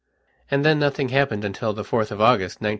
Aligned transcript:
And 0.49 0.65
then 0.65 0.79
nothing 0.79 1.09
happened 1.09 1.45
until 1.45 1.73
the 1.73 1.83
4th 1.83 2.09
of 2.09 2.19
August, 2.19 2.59
1913. 2.59 2.69